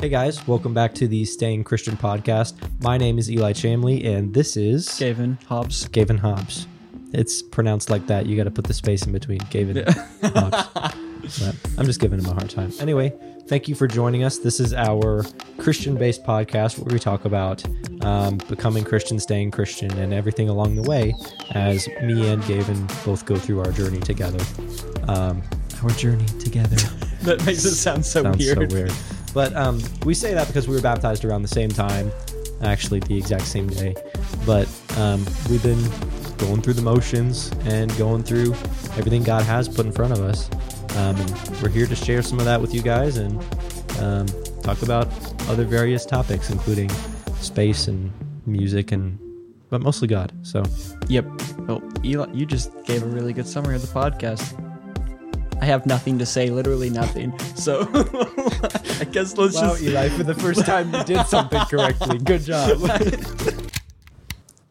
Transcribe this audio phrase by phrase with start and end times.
[0.00, 2.54] Hey guys, welcome back to the Staying Christian podcast.
[2.82, 5.88] My name is Eli Chamley, and this is Gavin Hobbs.
[5.88, 6.66] Gavin Hobbs.
[7.12, 8.26] It's pronounced like that.
[8.26, 9.38] You got to put the space in between.
[9.50, 9.84] Gavin
[10.22, 10.94] Hobbs.
[11.38, 12.72] But I'm just giving him a hard time.
[12.80, 13.12] Anyway,
[13.46, 14.38] thank you for joining us.
[14.38, 15.24] This is our
[15.56, 17.64] Christian based podcast where we talk about
[18.04, 21.14] um, becoming Christian, staying Christian, and everything along the way
[21.52, 24.44] as me and Gavin both go through our journey together.
[25.06, 25.42] Um,
[25.84, 26.76] our journey together.
[27.26, 28.70] That makes it sound so Sounds weird.
[28.70, 28.92] so weird.
[29.32, 32.10] But um, we say that because we were baptized around the same time,
[32.62, 33.94] actually the exact same day.
[34.44, 34.68] But
[34.98, 35.82] um, we've been
[36.38, 38.52] going through the motions and going through
[38.98, 40.50] everything God has put in front of us.
[40.96, 43.40] Um, and we're here to share some of that with you guys and
[44.00, 44.26] um,
[44.62, 45.08] talk about
[45.48, 46.90] other various topics, including
[47.40, 48.12] space and
[48.46, 49.18] music and,
[49.70, 50.32] but mostly God.
[50.42, 50.62] So
[51.08, 51.26] Yep.
[51.60, 54.58] Well, Eli, you just gave a really good summary of the podcast.
[55.62, 57.38] I have nothing to say, literally nothing.
[57.54, 57.82] So
[59.00, 59.80] I guess let's just.
[59.80, 62.18] Eli, for the first time you did something correctly.
[62.18, 62.80] Good job.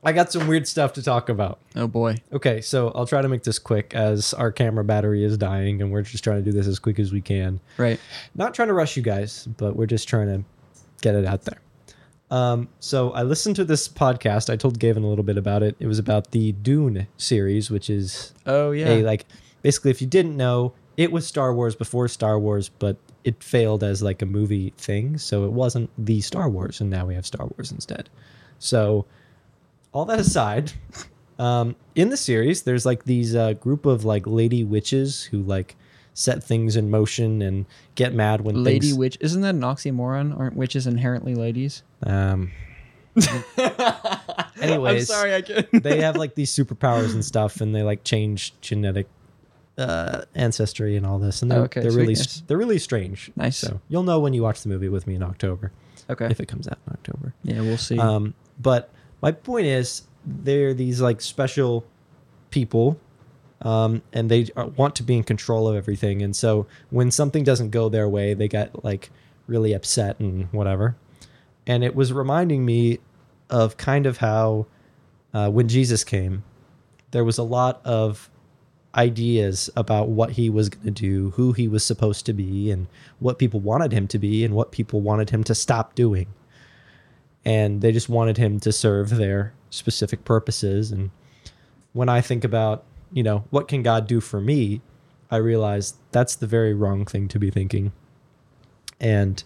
[0.03, 1.59] I got some weird stuff to talk about.
[1.78, 2.17] Oh boy.
[2.34, 5.94] Okay, so I'll try to make this quick as our camera battery is dying and
[5.94, 7.62] we're just trying to do this as quick as we can.
[7.78, 7.97] Right.
[8.36, 10.44] Not trying to rush you guys, but we're just trying to
[11.02, 11.62] get it out there.
[12.31, 14.50] Um, so I listened to this podcast.
[14.52, 15.78] I told Gavin a little bit about it.
[15.80, 18.89] It was about the Dune series, which is Oh yeah.
[18.89, 19.25] a like
[19.62, 23.84] basically if you didn't know, it was Star Wars before Star Wars, but it failed
[23.84, 27.25] as like a movie thing, so it wasn't the Star Wars, and now we have
[27.25, 28.09] Star Wars instead.
[28.59, 29.06] So
[29.94, 30.73] all that aside,
[31.39, 35.75] um, in the series, there's like these uh, group of like lady witches who like
[36.14, 38.97] set things in motion and get mad when Lady things.
[38.97, 39.17] witch.
[39.22, 40.38] Isn't that an oxymoron?
[40.38, 41.84] Aren't witches inherently ladies?
[42.03, 42.52] um,
[44.62, 45.36] Anyways, I'm sorry.
[45.36, 45.84] I can't.
[45.84, 49.08] they have like these superpowers and stuff, and they like change genetic
[49.77, 52.16] uh, ancestry and all this, and they're Okay, they're really
[52.47, 53.31] they're really strange.
[53.36, 53.58] Nice.
[53.58, 55.72] So you'll know when you watch the movie with me in October,
[56.09, 56.28] okay.
[56.30, 57.34] if it comes out in October.
[57.44, 57.97] yeah, we'll see.
[57.97, 61.85] Um, but my point is, they're these like special
[62.50, 63.00] people,
[63.62, 66.22] um, and they are, want to be in control of everything.
[66.22, 69.09] And so when something doesn't go their way, they get like
[69.47, 70.96] really upset and whatever.
[71.67, 73.00] And it was reminding me
[73.50, 74.66] of kind of how
[75.34, 76.44] uh, when Jesus came,
[77.12, 78.31] there was a lot of
[78.96, 82.88] ideas about what he was going to do, who he was supposed to be, and
[83.19, 86.28] what people wanted him to be, and what people wanted him to stop doing.
[87.46, 90.91] And they just wanted him to serve their specific purposes.
[90.91, 91.12] And
[91.94, 94.81] when i think about you know what can god do for me
[95.29, 97.91] i realize that's the very wrong thing to be thinking.
[99.00, 99.44] And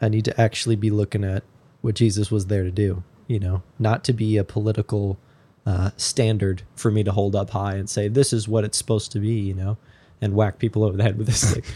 [0.00, 1.42] i need to actually be looking at
[1.82, 5.18] what jesus was there to do you know not to be a political
[5.66, 9.10] uh, standard for me to hold up high and say this is what it's supposed
[9.12, 9.76] to be you know
[10.22, 11.64] and whack people over the head with a stick.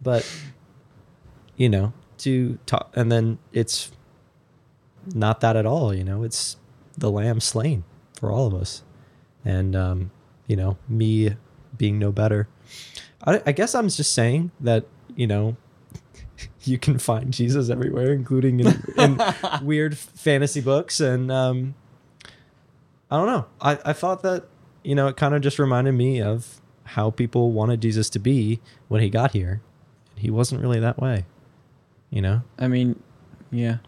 [0.00, 0.24] But
[1.56, 3.90] you know to talk and then it's
[5.12, 6.56] not that at all you know it's
[6.96, 7.82] the lamb slain
[8.18, 8.82] for all of us.
[9.44, 10.10] And um
[10.46, 11.34] you know me
[11.76, 12.48] being no better.
[13.24, 14.86] I, I guess i'm just saying that
[15.16, 15.56] you know
[16.62, 19.20] you can find jesus everywhere including in, in
[19.62, 21.74] weird fantasy books and um
[23.10, 24.44] i don't know i i thought that
[24.82, 28.60] you know it kind of just reminded me of how people wanted jesus to be
[28.88, 29.60] when he got here
[30.16, 31.24] he wasn't really that way
[32.10, 33.00] you know I mean,
[33.50, 33.78] yeah.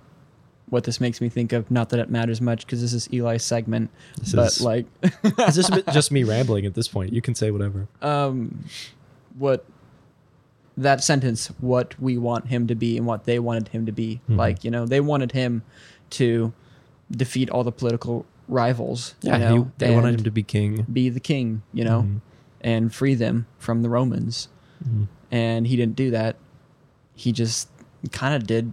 [0.69, 3.42] What this makes me think of, not that it matters much because this is Eli's
[3.42, 7.12] segment, This but is- like, It's just just me rambling at this point.
[7.12, 7.88] You can say whatever.
[8.03, 8.64] um,
[9.36, 9.64] what
[10.76, 14.20] that sentence, what we want him to be and what they wanted him to be.
[14.28, 14.36] Mhm.
[14.36, 15.62] Like, you know, they wanted him
[16.10, 16.53] to
[17.10, 19.15] defeat all the political rivals.
[19.22, 20.84] you know, he, they wanted him to be king.
[20.93, 22.21] be the king, you know, Mhm.
[22.61, 24.49] and free them from the Romans.
[24.87, 25.06] Mhm.
[25.33, 26.37] and he didn't do that.
[27.15, 27.69] He just
[28.12, 28.72] kind of did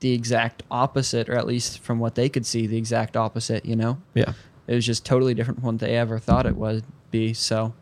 [0.00, 3.64] the exact opposite, or at least from what they could see, the exact opposite.
[3.64, 4.32] You know, Yeah.
[4.66, 7.32] it was just totally different from what they ever thought it would be.
[7.32, 7.72] So,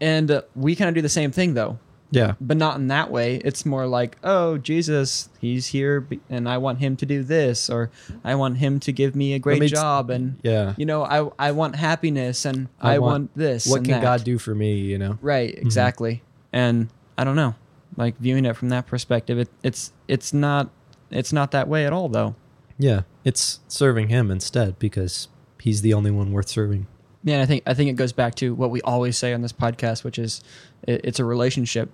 [0.00, 1.78] and uh, we kind of do the same thing though,
[2.14, 2.34] Yeah.
[2.40, 3.36] but not in that way.
[3.44, 7.90] It's more like, oh, Jesus, he's here, and I want him to do this, or
[8.24, 10.74] I want him to give me a great it's- job, and Yeah.
[10.76, 13.66] you know, I I want happiness, and I I, want- want, this.
[13.66, 14.02] What can that.
[14.02, 14.76] God do for me?
[14.76, 15.18] You know.
[15.20, 15.66] Right, mm-hmm.
[15.66, 16.22] exactly.
[16.52, 16.88] And
[17.18, 17.54] I don't know,
[17.96, 20.70] like viewing it from that perspective, it, it's it's not
[21.10, 22.34] it's not that way at all, though.
[22.78, 23.02] Yeah.
[23.24, 25.28] It's serving Him instead because
[25.60, 26.86] He's the only one worth serving.
[27.22, 29.40] Yeah, and I think I think it goes back to what we always say on
[29.40, 30.42] this podcast, which is
[30.86, 31.90] it, it's a relationship.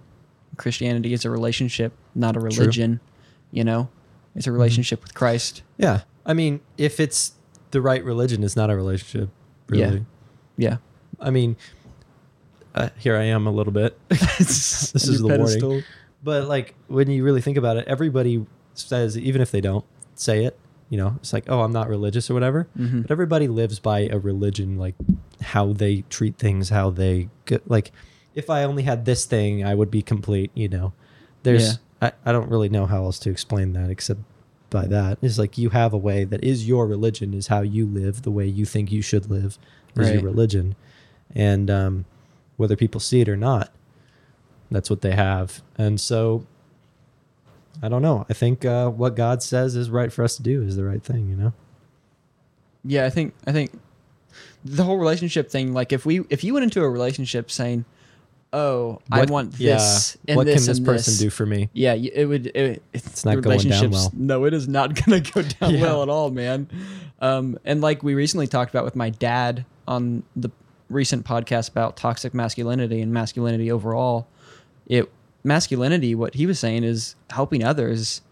[0.61, 3.01] Christianity is a relationship, not a religion.
[3.51, 3.89] You know,
[4.37, 5.63] it's a relationship with Christ.
[5.79, 6.03] Yeah.
[6.27, 7.33] I mean, if it's
[7.71, 9.31] the right religion, it's not a relationship.
[9.73, 9.87] Yeah.
[9.87, 10.07] Really.
[10.57, 10.77] Yeah,
[11.19, 11.57] I mean,
[12.75, 13.99] uh, here I am a little bit.
[14.09, 15.85] this is the your warning.
[16.23, 20.45] but like when you really think about it, everybody says, even if they don't say
[20.45, 20.59] it,
[20.91, 22.69] you know, it's like, oh, I'm not religious or whatever.
[22.79, 23.03] Mhm.
[23.03, 24.97] But everybody lives by a religion, like
[25.41, 27.93] how they treat things, how they get, like.
[28.35, 30.51] If I only had this thing, I would be complete.
[30.55, 30.93] You know,
[31.43, 31.79] there's.
[32.03, 34.21] I, I don't really know how else to explain that except
[34.71, 35.19] by that.
[35.21, 38.31] It's like you have a way that is your religion, is how you live, the
[38.31, 39.59] way you think you should live,
[39.97, 40.77] is your religion,
[41.35, 42.05] and um,
[42.57, 43.73] whether people see it or not,
[44.71, 45.63] that's what they have.
[45.77, 46.47] And so,
[47.83, 48.25] I don't know.
[48.31, 51.03] I think uh, what God says is right for us to do is the right
[51.03, 51.29] thing.
[51.29, 51.53] You know.
[52.85, 53.79] Yeah, I think I think
[54.65, 55.75] the whole relationship thing.
[55.75, 57.85] Like if we if you went into a relationship saying,
[58.53, 61.69] "Oh, I want this and what this can this person this," do for me?
[61.73, 62.47] Yeah, it would.
[62.49, 64.11] It, it's not the going down well.
[64.15, 65.83] No, it is not going to go down Yeah.
[65.83, 66.69] well at all, man.
[67.21, 70.51] Um, and like we recently talked about with my dad on the
[70.89, 74.27] recent podcast about toxic masculinity and masculinity overall,
[74.87, 75.11] it
[75.45, 76.15] masculinity.
[76.15, 78.23] What he was saying is helping others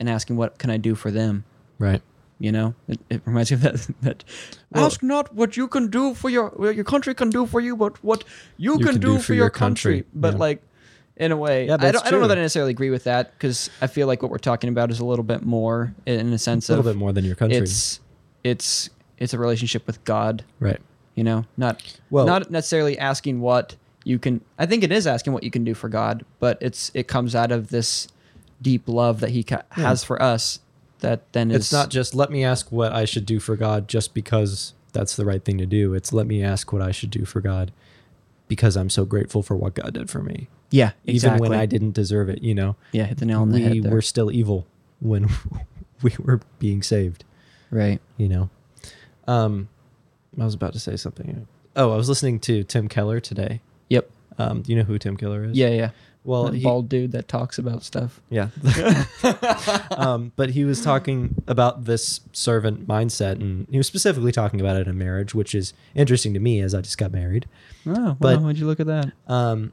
[0.00, 1.44] and asking, "What can I do for them?"
[1.78, 2.02] Right.
[2.40, 3.88] You know, it, it reminds me of that.
[4.02, 4.24] that
[4.72, 7.60] Well- ask not what you can do for your what your country can do for
[7.60, 8.22] you, but what
[8.56, 10.04] you, can, do, for your country.
[10.14, 10.38] But Yeah.
[10.38, 10.62] like,
[11.16, 12.06] in a way, Yeah, I don't.
[12.06, 14.38] I don't know that I necessarily agree with that because I feel like what we're
[14.38, 17.12] talking about is a little bit more in a sense A little of bit more
[17.12, 17.58] than your country.
[17.58, 17.98] it's
[18.44, 18.88] it's
[19.18, 20.44] it's a relationship with God.
[20.60, 20.80] right.
[21.16, 23.74] You know, not Well- not necessarily asking what
[24.04, 24.42] you can.
[24.60, 27.34] I think it is asking what you can do for God, but it's it comes
[27.34, 28.06] out of this
[28.62, 29.88] deep love that He ca- Yeah.
[29.88, 30.60] has for us.
[31.00, 33.88] That then It's is not just let me ask what I should do for God
[33.88, 35.94] just because that's the right thing to do.
[35.94, 37.72] It's let me ask what I should do for God
[38.48, 40.48] because I'm so grateful for what God did for me.
[40.70, 41.36] yeah exactly.
[41.38, 42.76] Even when I didn't deserve it, you know.
[42.92, 43.92] yeah hit the nail on the we head there.
[43.92, 44.66] were still evil
[45.00, 45.28] when
[46.02, 47.24] we were being saved,
[47.70, 48.00] right.
[48.16, 48.50] you know.
[49.26, 49.68] Um
[50.40, 51.46] I was about to say something.
[51.76, 53.60] Oh, I was listening to Tim Keller today.
[53.88, 54.10] Yep.
[54.38, 55.56] Um, do you know who Tim Keller is?
[55.56, 55.90] Yeah, yeah.
[56.28, 58.20] Well, That he, bald dude that talks about stuff.
[58.28, 58.50] Yeah.
[59.90, 64.76] um, but he was talking about this servant mindset, and he was specifically talking about
[64.76, 67.46] it in marriage, which is interesting to me as I just got married.
[67.86, 69.12] Oh, But- why'd you look at that?
[69.26, 69.72] Um,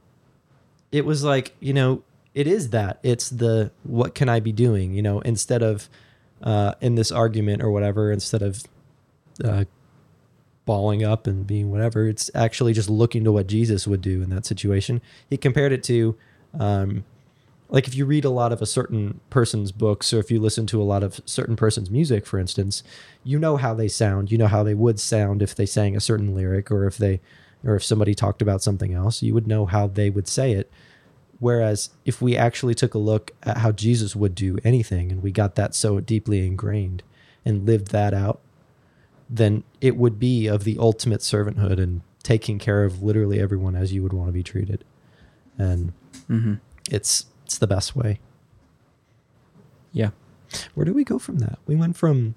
[0.94, 2.04] it was like, you know,
[2.34, 3.00] it is that.
[3.04, 5.90] It's the what can I be doing, you know, instead of
[6.42, 8.64] uh, in this argument or whatever, instead of
[9.44, 9.66] uh,
[10.66, 14.30] balling up and being whatever, it's actually just looking to what Jesus would do in
[14.30, 15.02] that situation.
[15.30, 16.16] He compared it to,
[16.60, 17.04] um,
[17.70, 20.66] like if you read a lot of a certain person's books or if you listen
[20.68, 22.84] to a lot of certain person's music for instance
[23.24, 26.02] you know how they sound you know how they would sound if they sang a
[26.02, 27.20] certain lyric or if they
[27.64, 30.72] or if somebody talked about something else you would know how they would say it.
[31.40, 35.32] Whereas if we actually took a look at how jesus would do anything and we
[35.32, 37.04] got that so deeply ingrained
[37.44, 38.40] and lived that out
[39.30, 43.92] then it would be of the ultimate servanthood and taking care of literally everyone as
[43.92, 44.86] you would want to be treated
[45.58, 45.94] and
[46.30, 46.56] Mm-hmm.
[46.92, 48.20] it's it's the best way
[49.94, 50.10] Yeah.
[50.74, 51.60] where do we go from that?
[51.68, 52.36] We went from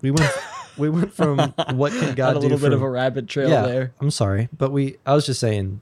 [0.00, 0.30] we went
[0.78, 1.38] we went from
[1.72, 3.92] what can God a do little bit of a rabbit trail yeah, there.
[4.00, 5.80] I'm sorry, but we I was just saying,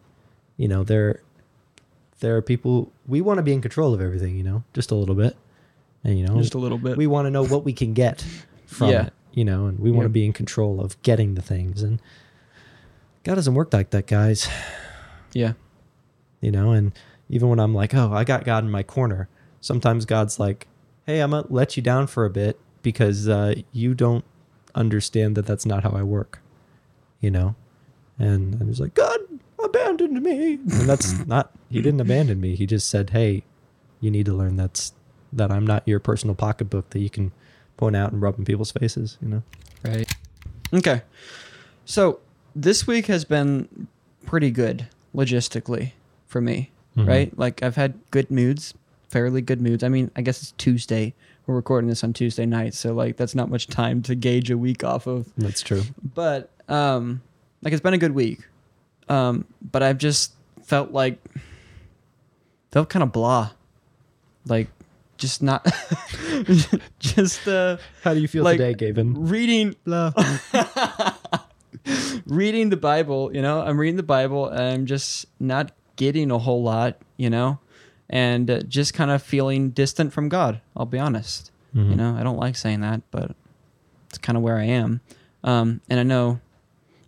[0.56, 1.22] you know, there
[2.20, 4.94] there are people we want to be in control of everything, you know, just a
[4.94, 5.36] little bit.
[6.02, 6.96] And you know, Just a little bit.
[6.96, 8.24] we want to know what we can get
[8.66, 9.06] from Yeah.
[9.06, 12.00] it, you know, and we want to be in control of getting the things and
[13.24, 14.48] God doesn't work like that, guys
[15.32, 15.52] yeah.
[16.46, 16.70] You know?
[16.70, 16.92] And
[17.28, 19.28] even when i'm like oh i got god in my corner
[19.60, 20.66] sometimes god's like
[21.06, 24.24] hey i'm gonna let you down for a bit because uh, you don't
[24.74, 26.40] understand that that's not how i work
[27.20, 27.54] you know?
[28.18, 29.18] And i'm just like god
[29.62, 30.54] abandoned me.
[30.54, 32.54] And that's not he didn't abandon me.
[32.54, 33.42] He just said hey
[34.00, 34.92] you need to learn that's
[35.32, 37.32] that i'm not your personal pocketbook that you can
[37.76, 39.42] point out and rub in people's faces you know?
[39.84, 40.10] Right.
[40.72, 41.02] Okay.
[41.84, 42.20] So
[42.54, 43.88] this week has been
[44.24, 45.92] pretty good logistically
[46.26, 47.06] for me, Mhm.
[47.08, 47.38] right?
[47.38, 48.74] Like I've had good moods,
[49.08, 49.82] fairly good moods.
[49.84, 51.14] I mean, I guess it's Tuesday.
[51.46, 54.58] We're recording this on Tuesday night, so like that's not much time to gauge a
[54.58, 55.28] week off of.
[55.38, 55.82] that's true
[56.14, 57.22] But um
[57.62, 58.40] like it's been a good week.
[59.08, 60.32] Um but I've just
[60.64, 61.18] felt like
[62.72, 63.50] felt kind of blah.
[64.48, 64.68] Like
[65.18, 65.64] just not
[66.98, 70.12] just uh how do you feel Like- today gavin reading blah
[72.26, 76.38] reading the Bible, you know, I'm reading the Bible and I'm just not getting a
[76.38, 77.58] whole lot, you know,
[78.08, 80.60] and uh, just kind of feeling distant from God.
[80.76, 81.50] I'll be honest.
[81.72, 81.96] You Mhm.
[81.96, 83.34] know, I don't like saying that, but
[84.08, 85.00] it's kind of where I am.
[85.44, 86.40] Um, and I know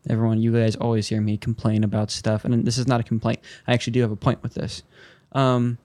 [0.09, 3.41] everyone, you guys always hear me complain about stuff, and this is not a complaint.
[3.67, 4.83] I actually do have a point with this.
[5.33, 5.79] Um,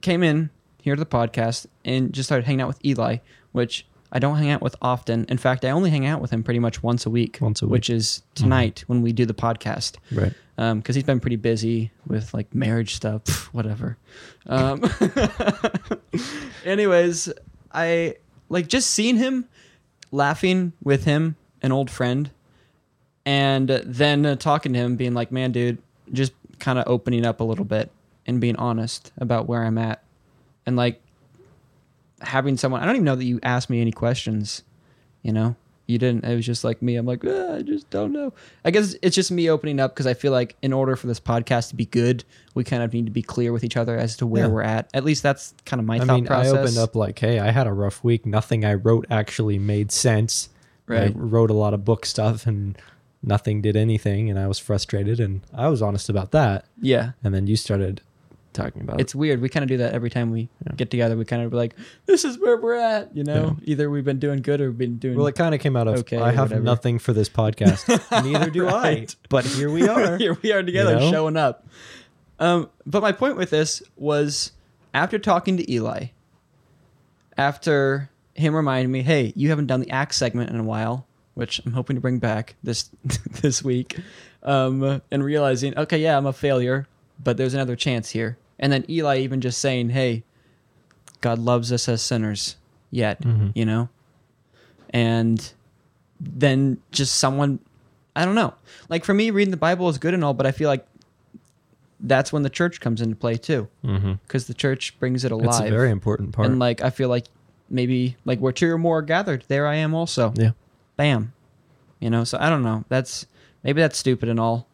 [0.00, 3.18] came in here to the podcast and just started hanging out with Eli,
[3.52, 5.26] which I don't hang out with often.
[5.28, 7.38] In fact, I only hang out with him pretty much once a week.
[7.40, 7.68] Once a week.
[7.68, 7.72] Mm-hmm.
[7.72, 9.96] which is tonight when we do the podcast.
[10.12, 10.32] Right.
[10.56, 13.98] because he's been pretty busy with like marriage stuff, Pff, whatever.
[14.46, 14.82] Um,
[16.64, 17.32] anyways,
[17.72, 18.16] I
[18.48, 19.46] like just seeing him
[20.12, 22.30] laughing with him, an old friend,
[23.26, 25.78] and then uh, talking to him, being like, "Man, dude,"
[26.12, 27.90] just kind of opening up a little bit
[28.26, 30.04] and being honest about where I'm at,
[30.66, 31.00] and like
[32.20, 32.82] having someone.
[32.82, 34.62] I don't even know that you asked me any questions.
[35.22, 35.56] You know,
[35.86, 36.24] you didn't.
[36.24, 36.96] It was just like me.
[36.96, 38.32] I'm like, "Ah, I just don't know.
[38.64, 41.18] I guess it's just me opening up because I feel like in order for this
[41.20, 44.16] podcast to be good, we kind of need to be clear with each other as
[44.18, 44.50] to where Yeah.
[44.50, 44.90] we're at.
[44.94, 46.52] At least that's kind of my I thought mean, process.
[46.54, 48.26] I opened up like, hey, I had a rough week.
[48.26, 50.50] Nothing I wrote actually made sense.
[50.88, 52.76] I wrote a lot of book stuff and
[53.22, 54.28] nothing did anything.
[54.28, 55.18] And I was frustrated.
[55.18, 56.66] And I was honest about that.
[56.80, 57.12] Yeah.
[57.24, 58.02] And then you started
[58.54, 59.40] talking about It's weird.
[59.42, 60.72] We kind of do that every time we Yeah.
[60.76, 61.16] get together.
[61.16, 61.74] We kind of be like,
[62.06, 64.96] "This is where we're at." You know, either we've been doing good or we've been
[64.98, 65.16] doing.
[65.16, 66.62] Well, it kind of came out of Okay, I have whatever.
[66.64, 67.88] nothing for this podcast.
[68.24, 69.10] Neither do Right.
[69.14, 69.26] I.
[69.28, 70.16] But here we are.
[70.24, 71.10] Here we are together, know?
[71.10, 71.66] showing up.
[72.38, 74.52] Um, but my point with this was
[74.94, 76.06] after talking to Eli,
[77.36, 81.60] after him reminding me, "Hey, you haven't done the Acts segment in a while," which
[81.64, 82.90] I'm hoping to bring back this
[83.42, 83.98] this week,
[84.42, 86.86] um, and realizing, okay, yeah, I'm a failure,
[87.22, 88.36] but there's another chance here.
[88.64, 90.24] And then Eli even just saying, "Hey,
[91.20, 92.56] God loves us as sinners
[92.90, 93.52] yet," Mhm.
[93.54, 93.90] you know,
[94.88, 95.52] and
[96.18, 97.58] then just someone
[98.16, 98.54] I don't know.
[98.88, 100.86] Like for me, reading the Bible is good and all, but I feel like
[102.00, 104.12] that's when the church comes into play too, Mm-hmm.
[104.26, 105.48] because the church brings it alive.
[105.48, 106.48] It's a very important part.
[106.48, 107.26] and like I feel like
[107.68, 110.32] maybe like where two or more are gathered, there I am also.
[110.36, 110.52] yeah.
[110.96, 111.32] Bam,
[112.00, 112.22] you know.
[112.24, 112.84] So I don't know.
[112.88, 113.26] That's
[113.64, 114.68] maybe that's stupid and all,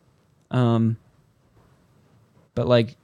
[0.52, 0.96] um,
[2.54, 2.96] but like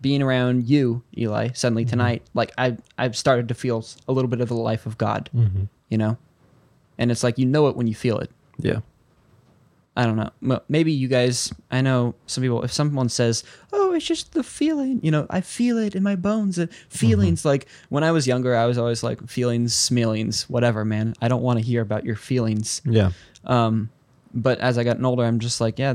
[0.00, 1.90] being around you, Eli, suddenly Mm-hmm.
[1.90, 5.30] tonight, like I I've started to feel a little bit of the life of God,
[5.34, 5.64] Mm-hmm.
[5.88, 6.16] you know,
[6.98, 8.30] and it's like you know it when you feel it.
[8.58, 8.80] Yeah.
[9.98, 10.60] I don't know.
[10.68, 11.54] Maybe you guys.
[11.70, 12.62] I know some people.
[12.62, 16.16] If someone says, "Oh, it's just the feeling," you know, I feel it in my
[16.16, 16.58] bones.
[16.58, 17.46] uh, Feelings.
[17.46, 20.84] Like when I was younger, I was always like feelings, smellings, whatever.
[20.84, 22.82] Man, I don't want to hear about your feelings.
[22.84, 23.12] Yeah.
[23.46, 23.88] Um,
[24.34, 25.94] but as I gotten older, I'm just like, yeah,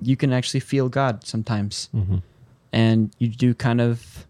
[0.00, 2.16] you can actually feel God sometimes, Mm-hmm.
[2.76, 4.26] And you do kind of.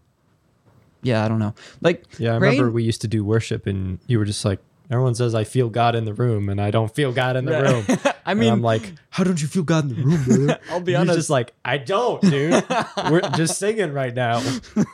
[1.03, 1.53] Yeah, I don't know.
[1.81, 5.15] Like, Yeah, I remember we used to do worship, and you were just like, everyone
[5.15, 7.61] says I feel God in the room, and I don't feel God in the Yeah.
[7.71, 7.85] room.
[8.25, 10.59] I And mean, I'm like, how don't you feel God in the room, brother?
[10.71, 11.17] I'll be He's honest.
[11.17, 12.63] just like, I don't, dude.
[13.11, 14.41] We're just singing right now.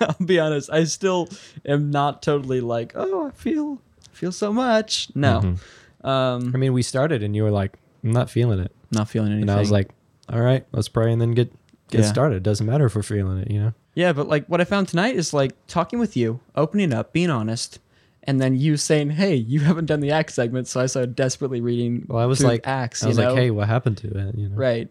[0.02, 0.70] I'll be honest.
[0.70, 1.30] I still
[1.66, 3.82] am not totally like, oh, I feel
[4.12, 5.10] feel so much.
[5.16, 5.58] No, Mhm.
[6.04, 9.32] I um, mean, we started, and you were like, I'm not feeling it, not feeling
[9.32, 9.50] anything.
[9.50, 9.90] and I was like,
[10.30, 11.52] all right, let's pray, and then get
[11.90, 12.08] get Yeah.
[12.08, 12.36] started.
[12.38, 13.74] It doesn't matter if we're feeling it, you know.
[13.96, 17.30] yeah, but like what I found tonight is like talking with you, opening up, being
[17.30, 17.80] honest,
[18.24, 21.62] and then you saying, hey, you haven't done the Acts segment, so I started desperately
[21.62, 22.06] reading.
[22.08, 23.04] Well, I was like, Acts.
[23.04, 24.36] I was you like, hey, what happened to it?
[24.38, 24.90] You know, right,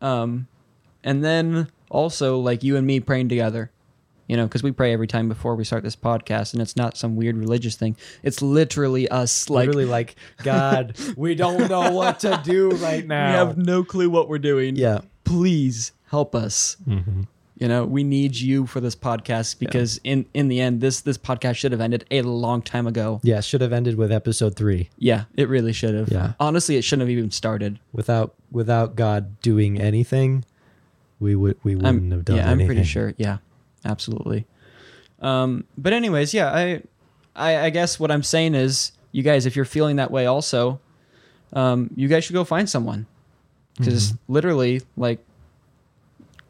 [0.00, 0.46] um,
[1.04, 3.70] and then also like you and me praying together.
[4.28, 6.96] You know, because we pray every time before we start this podcast, and it's not
[6.96, 7.96] some weird religious thing.
[8.22, 13.30] It's literally us, like Literally, like, God, we don't know what to do right now.
[13.32, 14.76] we have no clue what we're doing.
[14.76, 15.00] yeah.
[15.24, 16.76] please help us.
[16.84, 17.22] hmm
[17.60, 21.18] You know, we need you for this podcast because in in the end, this this
[21.18, 23.20] podcast should have ended a long time ago.
[23.22, 24.88] Yeah, should have ended with episode three.
[24.98, 26.08] Yeah, it really should have.
[26.08, 26.32] Yeah.
[26.40, 27.78] Honestly, it shouldn't have even started.
[27.92, 30.44] Without without God doing anything,
[31.18, 33.12] we would we wouldn't I'm, have done yeah, I'm pretty sure.
[33.18, 33.38] Yeah,
[33.84, 34.46] absolutely.
[35.20, 36.82] Um, but anyways, yeah, I,
[37.36, 40.80] I, I guess what I'm saying is, you guys, if you're feeling that way, also,
[41.52, 43.04] um, you guys should go find someone
[43.76, 44.32] because Mm-hmm.
[44.32, 45.20] literally, like,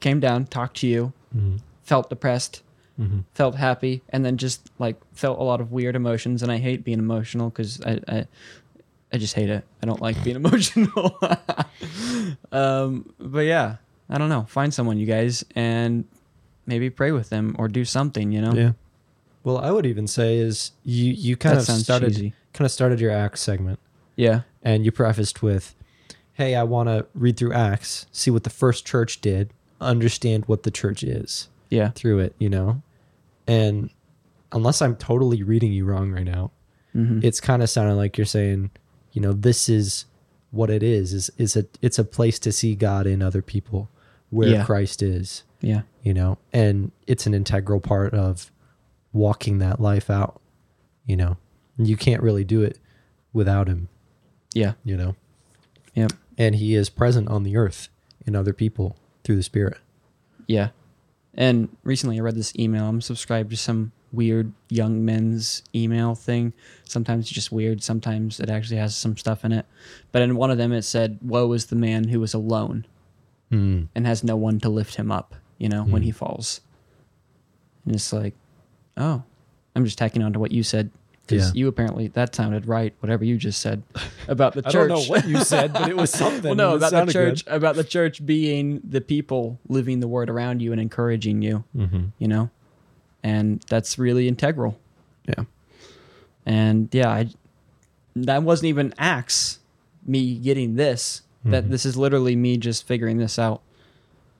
[0.00, 1.60] came down, talked to you, Mhm.
[1.84, 2.62] felt depressed,
[3.00, 3.24] Mhm.
[3.34, 6.42] felt happy, and then just like felt a lot of weird emotions.
[6.42, 8.26] And I hate being emotional because I, I,
[9.12, 9.64] I just hate it.
[9.82, 11.18] I don't like being emotional.
[12.52, 13.76] um, but yeah,
[14.08, 14.44] I don't know.
[14.48, 16.04] Find someone, you guys, and
[16.66, 18.32] maybe pray with them or do something.
[18.32, 18.52] You know.
[18.52, 18.72] Yeah.
[19.44, 22.34] Well, I would even say is you you kind That of started cheesy.
[22.52, 23.78] kind of started your Acts segment,
[24.16, 24.42] Yeah.
[24.62, 25.74] and you prefaced with,
[26.34, 30.62] "Hey, I want to read through Acts, see what the first church did, understand what
[30.64, 31.90] the church is Yeah.
[31.90, 32.82] through it." You know,
[33.46, 33.90] and
[34.52, 36.50] unless I'm totally reading you wrong right now,
[36.92, 38.70] hmm it's kind of sounding like you're saying,
[39.12, 40.06] you know, this is
[40.50, 41.12] what it is.
[41.12, 43.88] Is is a it's a place to see God in other people,
[44.30, 44.64] where Yeah.
[44.64, 45.44] Christ is.
[45.62, 45.82] Yeah.
[46.02, 48.50] you know, and it's an integral part of
[49.12, 50.40] walking that life out,
[51.04, 51.36] you know.
[51.76, 52.78] You can't really do it
[53.34, 53.88] without him,
[54.54, 54.72] Yeah.
[54.82, 55.14] you know.
[55.94, 56.08] yeah
[56.38, 57.88] And he is present on the earth
[58.26, 59.78] in other people through the spirit.
[60.46, 60.70] Yeah.
[61.34, 62.86] And recently I read this email.
[62.86, 66.52] I'm subscribed to some weird young men's email thing.
[66.84, 67.82] Sometimes it's just weird.
[67.82, 69.66] Sometimes it actually has some stuff in it.
[70.10, 72.86] But in one of them, it said, "Woe is the man who is alone
[73.50, 73.84] Hmm.
[73.94, 76.60] and has no one to lift him up." You know, when he falls.
[77.84, 78.34] And it's like,
[78.96, 79.22] oh,
[79.76, 80.90] I'm just tacking on to what you said
[81.30, 81.52] because Yeah.
[81.60, 82.92] you apparently that sounded right.
[83.00, 83.82] Whatever you just said
[84.28, 84.74] about the church.
[84.74, 86.44] I don't know what you said, but it was something.
[86.44, 87.44] well, no, about the church.
[87.44, 87.54] good.
[87.54, 91.64] About the church being the people living the word around you and encouraging you.
[91.76, 92.06] Mm-hmm.
[92.18, 92.50] You know,
[93.22, 94.78] and that's really integral.
[95.26, 95.44] Yeah.
[96.46, 97.28] And yeah, I
[98.16, 99.60] that wasn't even acts
[100.06, 101.22] me getting this.
[101.44, 101.70] That Mm-hmm.
[101.72, 103.62] this is literally me just figuring this out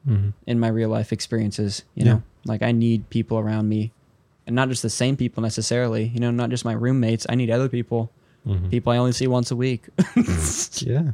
[0.09, 0.33] Mhm.
[0.47, 1.83] in my real life experiences.
[1.95, 2.13] You Yeah.
[2.13, 3.93] know, like I need people around me,
[4.51, 6.05] and not just the same people necessarily.
[6.09, 7.25] You know, not just my roommates.
[7.29, 8.11] I need other people,
[8.47, 8.71] Mhm.
[8.71, 9.87] people I only see once a week.
[10.83, 11.13] Yeah.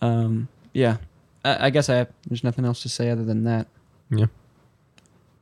[0.00, 0.96] um, yeah,
[1.44, 3.66] I, I guess I have, there's nothing else to say other than that.
[4.10, 4.26] Yeah.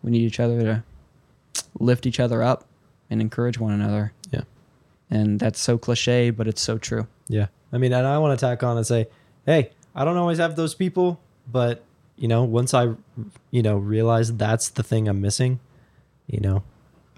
[0.02, 0.84] We need each other to
[1.78, 2.64] lift each other up
[3.10, 4.12] and encourage one another.
[4.30, 4.42] Yeah.
[5.10, 7.06] And that's so cliche, but it's so true.
[7.28, 7.46] Yeah.
[7.72, 9.06] I mean, and I want to tack on and say,
[9.46, 11.20] hey, I don't always have those people,
[11.50, 11.84] but
[12.16, 12.94] you know, once I,
[13.50, 15.60] you know, realize that's the thing I'm missing,
[16.26, 16.62] you know,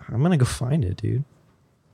[0.08, 1.24] I'm gonna go find it, dude.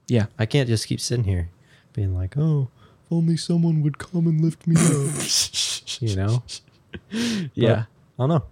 [0.08, 0.26] Yeah.
[0.38, 1.48] I can't just keep sitting here
[1.92, 2.68] being like, oh,
[3.04, 6.00] if only someone would come and lift me up.
[6.00, 6.42] you know,
[7.54, 7.84] Yeah.
[8.18, 8.44] I don't know.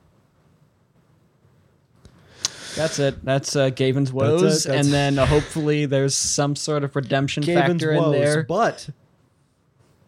[2.76, 3.24] That's it.
[3.24, 4.68] That's uh, Gavin's woes, That's it.
[4.68, 8.42] That's- and then uh, hopefully there's some sort of redemption Gavin's factor in woes, there.
[8.44, 8.88] but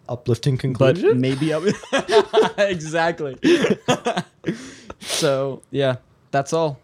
[0.08, 1.08] uplifting conclusion.
[1.08, 1.64] But maybe up-
[2.58, 3.36] exactly.
[5.00, 5.96] so yeah,
[6.30, 6.78] that's all.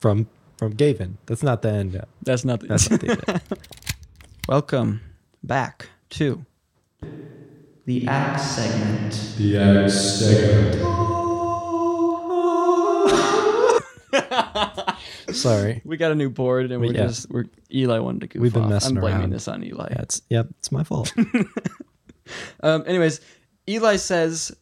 [0.00, 0.26] from
[0.62, 1.18] from Gavin.
[1.26, 1.92] That's not the end.
[1.92, 2.06] yet.
[2.22, 2.68] That's nothing.
[2.68, 3.42] That's not the end.
[4.48, 5.00] Welcome
[5.42, 6.46] back to
[7.84, 9.34] the act segment.
[9.38, 10.74] The Axe segment.
[15.34, 15.82] Sorry.
[15.84, 17.06] We got a new board, and we're Yeah.
[17.08, 18.70] just we're Eli wanted to goof We've been off.
[18.70, 19.30] messing I'm blaming around.
[19.30, 19.88] this on Eli.
[19.90, 21.12] Yeah, it's yep, it's my fault.
[22.62, 23.20] Um, anyways,
[23.68, 24.56] Eli says,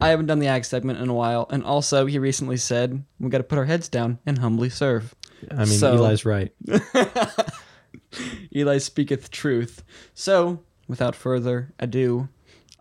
[0.00, 1.46] I haven't done the ag segment in a while.
[1.50, 5.14] And also, he recently said, we got to put our heads down and humbly serve.
[5.50, 6.52] I mean, So- Eli's right.
[8.54, 9.82] Eli speaketh truth.
[10.14, 12.28] So, without further ado,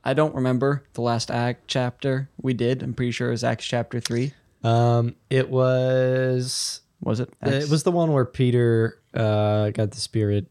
[0.04, 2.84] I don't remember the last act chapter we did.
[2.84, 4.34] I'm pretty sure it was Acts chapter 3.
[4.63, 7.34] Um, it was Was it?
[7.41, 10.47] it was the one where Peter uh got the spirit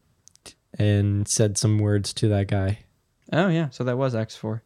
[0.77, 2.79] and said some words to that guy.
[3.33, 3.69] Oh, yeah.
[3.69, 4.61] So that was Acts 4.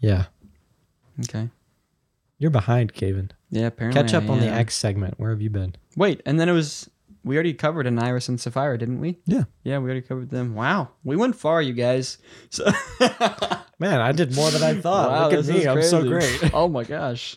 [0.00, 0.26] Yeah,
[1.20, 1.48] Okay.
[2.38, 3.30] you're behind, Gavin.
[3.50, 4.00] Yeah, apparently.
[4.02, 4.54] Catch up I on the am.
[4.54, 5.14] Acts segment.
[5.18, 5.74] Where have you been?
[5.96, 6.90] Wait, and then it was.
[7.24, 9.18] We already covered Ananias and Sapphira, didn't we?
[9.26, 10.54] Yeah, Yeah, we already covered them.
[10.54, 12.18] Wow, we went far, you guys.
[12.50, 12.64] So
[13.80, 15.10] man, I did more than I thought.
[15.10, 16.54] Wow, Look at me, I'm so great.
[16.54, 17.36] Oh my gosh,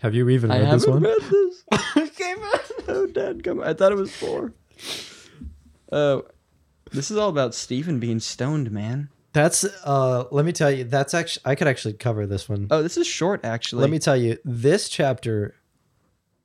[0.00, 1.12] Have you even I read this haven't one?
[1.12, 1.64] read this.
[2.88, 3.60] oh, dad, come!
[3.60, 4.52] I thought it was four.
[5.92, 6.24] Oh,
[6.90, 9.10] this is all about Stephen being stoned, man.
[9.34, 12.68] That's uh let me tell you, that's actually I could actually cover this one.
[12.70, 13.82] Oh, this is short, actually.
[13.82, 15.56] Let me tell you, this chapter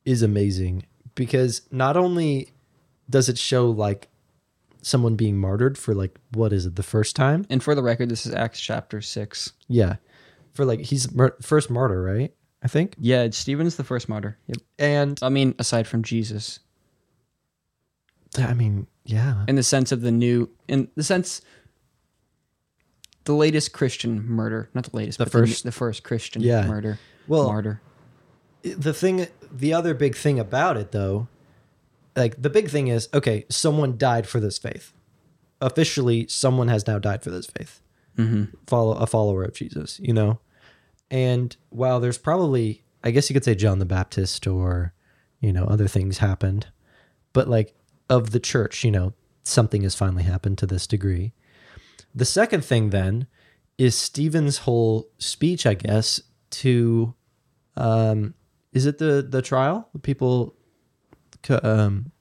[0.04, 2.52] is amazing because not only
[3.10, 4.10] does it show like
[4.82, 7.46] someone being martyred for like what is it, the first time?
[7.50, 9.54] And for the record, this is Acts chapter six.
[9.68, 9.98] Yeah.
[10.54, 12.34] For like he's mar- first martyr, right?
[12.64, 12.96] I think.
[13.00, 14.38] Yeah, Stephen's the first martyr.
[14.48, 14.58] Yep.
[14.80, 16.60] And I mean, aside from Jesus,
[18.38, 19.46] I mean, yeah.
[19.48, 21.42] in the sense of the new, in the sense,
[23.26, 26.66] the latest Christian murder, not the latest, The but first- the, the first Christian Yeah.
[26.68, 27.82] murder, Well, martyr.
[28.64, 31.28] the thing the other big thing about it though
[32.16, 34.94] like the big thing is okay someone died for this faith.
[35.62, 37.82] Officially someone has now died for this faith.
[38.16, 40.40] Hmm follow a follower of jesus you know?
[41.12, 44.94] And while there's probably i guess you could say john the baptist or
[45.40, 46.68] you know other things happened
[47.34, 47.74] but like
[48.10, 51.32] of the church you know something has finally happened to this degree
[52.14, 53.28] the second thing then
[53.78, 57.14] is stephen's whole speech i guess to
[57.78, 58.34] um
[58.72, 59.90] is it the the trial?
[59.94, 60.56] The people
[61.44, 62.12] co- um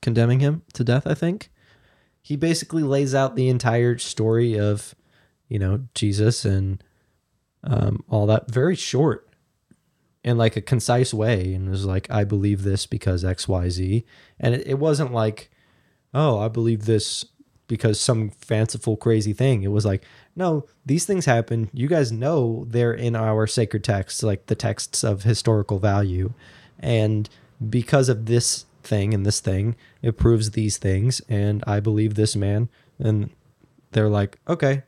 [0.00, 1.50] condemning him to death i think?
[2.20, 4.94] He basically lays out the entire story of
[5.48, 6.82] you know jesus and
[7.64, 9.28] um all that very short
[10.24, 14.04] in like a concise way and was like i believe this because xyz
[14.38, 15.50] and it, it wasn't like
[16.14, 17.24] oh i believe this
[17.72, 19.62] because some fanciful crazy thing.
[19.62, 20.04] It was like
[20.36, 21.70] no these things happen.
[21.72, 26.34] You guys know they're in our sacred texts like the texts of historical value.
[26.78, 27.30] And
[27.70, 31.22] because of this thing and this thing it proves these things.
[31.30, 32.68] And i believe this man.
[32.98, 33.30] And
[33.92, 34.82] they're like okay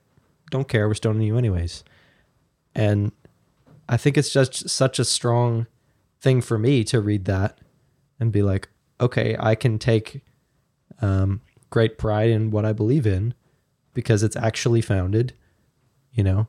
[0.51, 0.87] don't care.
[0.87, 1.85] We're stoning you anyways.
[2.75, 3.13] And
[3.89, 5.69] i think it's just such a strong
[6.21, 7.57] thing for me to read that
[8.21, 8.69] and be like
[9.01, 10.21] okay, I can take
[11.01, 11.41] um,
[11.75, 13.35] great pride in what I believe in
[13.95, 15.33] because it's actually founded,
[16.13, 16.47] you know.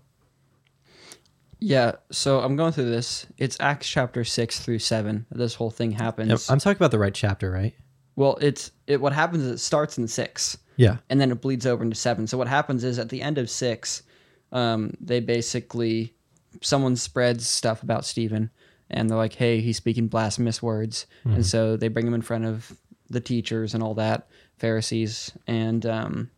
[1.60, 3.26] Yeah, so I'm going through this.
[3.40, 5.26] It's Acts chapter six through seven.
[5.32, 6.48] This whole thing happens.
[6.48, 7.74] I'm talking about the right chapter, right?
[8.16, 9.02] well, it's it.
[9.02, 10.98] What happens is it starts in six, Yeah.
[11.10, 12.28] and then it bleeds over into seven.
[12.28, 14.04] So what happens is at the end of six,
[14.52, 16.14] um, they basically
[16.62, 18.52] someone spreads stuff about Stephen,
[18.92, 22.46] and they're like, "Hey, he's speaking blasphemous words," and so they bring him in front
[22.46, 22.78] of
[23.10, 24.28] the teachers and all that
[24.58, 26.32] Pharisees, and um,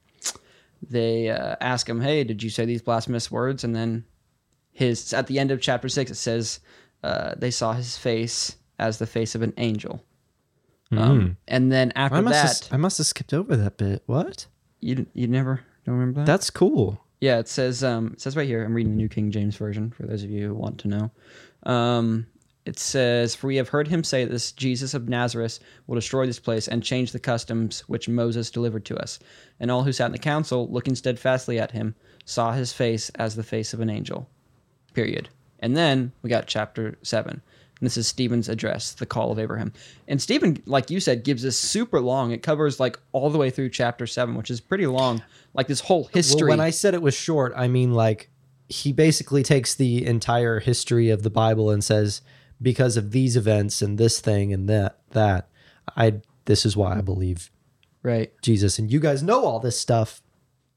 [0.88, 4.06] they uh, ask him, "Hey, did you say these blasphemous words?" And then
[4.72, 6.60] his at the end of chapter six, it says
[7.04, 10.04] uh, they saw his face as the face of an angel.
[10.90, 14.04] Um, and then after I must that, have, I must have skipped over that bit.
[14.06, 14.46] What?
[14.80, 16.26] you you never don't remember that?
[16.26, 17.04] That's cool.
[17.20, 18.64] yeah, it says um it says right here.
[18.64, 21.12] I'm reading the New King James version for those of you who want to know.
[21.64, 22.28] Um,
[22.68, 26.40] it says, "For we have heard him say, this Jesus of Nazareth will destroy this
[26.40, 29.20] place and change the customs which Moses delivered to us."
[29.60, 33.36] And all who sat in the council, looking steadfastly at him, saw his face as
[33.36, 34.30] the face of an angel.
[34.94, 35.30] Period.
[35.60, 37.42] And then we got chapter seven.
[37.80, 39.72] And this is Stephen's address, the call of Abraham.
[40.08, 42.32] And Stephen, like you said, gives us super long.
[42.32, 45.24] It covers like all the way through chapter seven, which is pretty long.
[45.54, 46.48] Like this whole history.
[46.48, 48.30] Well, when I said it was short, I mean like
[48.68, 52.22] he basically takes the entire history of the Bible and says,
[52.62, 55.48] because of these events and this thing and that that,
[55.96, 57.52] I this is why I believe
[58.04, 58.32] right.
[58.42, 58.80] Jesus.
[58.80, 60.22] And you guys know all this stuff,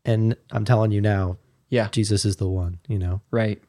[0.04, 1.38] and I'm telling you now,
[1.68, 1.88] Yeah.
[1.90, 2.78] Jesus is the one.
[2.88, 3.20] You know.
[3.30, 3.62] Right.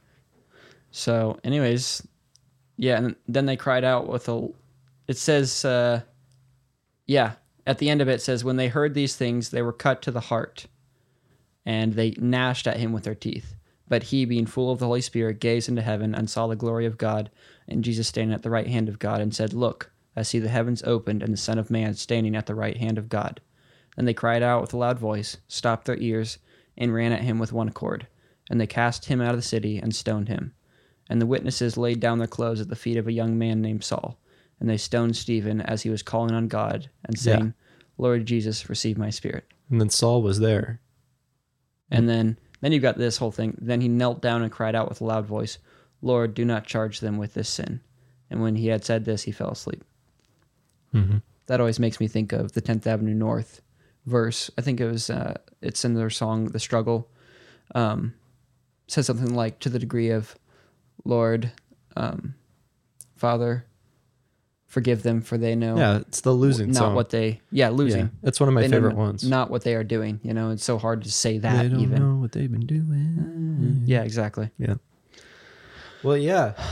[0.92, 2.06] So, anyways,
[2.78, 4.50] yeah, and then they cried out with a.
[5.08, 6.02] It says, uh,
[7.06, 7.34] yeah,
[7.68, 10.02] at the end of it, it says, when they heard these things, they were cut
[10.04, 10.68] to the heart,
[11.66, 13.56] and they gnashed at him with their teeth.
[13.88, 16.86] But he, being full of the Holy Spirit, gazed into heaven and saw the glory
[16.86, 17.30] of God,
[17.72, 20.50] and Jesus standing at the right hand of God, and said, Look, I see the
[20.50, 23.42] heavens opened, and the Son of Man standing at the right hand of God.
[23.96, 26.38] Then they cried out with a loud voice, stopped their ears,
[26.78, 28.08] and ran at him with one accord.
[28.50, 30.54] And they cast him out of the city and stoned him.
[31.10, 33.84] And the witnesses laid down their clothes at the feet of a young man named
[33.84, 34.18] Saul.
[34.60, 37.22] And they stoned Stephen as he was calling on God and Yeah.
[37.22, 37.54] saying,
[37.98, 39.46] Lord Jesus, receive my spirit.
[39.70, 40.80] And then Saul was there.
[41.90, 43.58] And then then you've got this whole thing.
[43.60, 45.58] Then he knelt down and cried out with a loud voice,
[46.02, 47.82] Lord, do not charge them with this sin.
[48.30, 49.84] And when he had said this, he fell asleep.
[50.94, 51.18] Mm-hmm.
[51.48, 53.62] That always makes me think of the 10th Avenue North
[54.06, 54.50] verse.
[54.58, 57.08] I think it was, uh, it's in their song, The Struggle.
[57.76, 58.14] Um,
[58.88, 60.36] says something like, to the degree of,
[61.06, 61.52] Lord,
[61.96, 62.36] um,
[63.16, 63.66] Father,
[64.66, 66.96] forgive them for they know Yeah, it's the losing not song.
[66.96, 68.02] what they, yeah, losing.
[68.06, 69.28] Yeah, that's one of my They favorite ones.
[69.28, 70.20] Not what they are doing.
[70.24, 72.00] You know, it's so hard to say that they don't even.
[72.00, 73.84] know what they've been doing.
[73.86, 74.50] Yeah, exactly.
[74.58, 74.76] Yeah.
[76.04, 76.54] Well, yeah.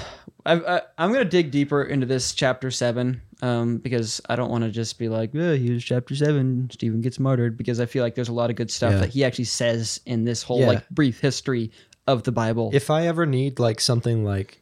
[0.45, 4.49] I, I, I'm going to dig deeper into this chapter seven um, because I don't
[4.49, 8.03] want to just be like, oh, here's chapter seven, Stephen gets martyred, because I feel
[8.03, 8.99] like there's a lot of good stuff Yeah.
[8.99, 10.67] that he actually says in this whole Yeah.
[10.67, 11.71] like brief history
[12.07, 12.71] of the Bible.
[12.73, 14.61] If I ever need like something like